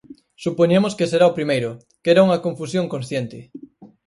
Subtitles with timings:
[0.43, 1.69] Supoñemos que será o primeiro,
[2.01, 3.39] que era unha confusión consciente.